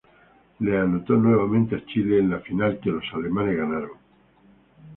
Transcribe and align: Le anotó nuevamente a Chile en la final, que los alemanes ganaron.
Le 0.61 0.79
anotó 0.79 1.13
nuevamente 1.15 1.75
a 1.75 1.85
Chile 1.85 2.17
en 2.17 2.31
la 2.31 2.39
final, 2.39 2.79
que 2.79 2.89
los 2.89 3.03
alemanes 3.13 3.55
ganaron. 3.55 3.91